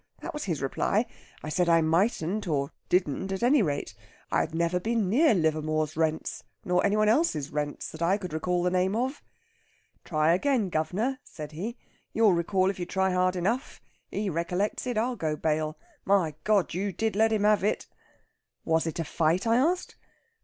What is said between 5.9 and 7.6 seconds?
Rents, nor any one else's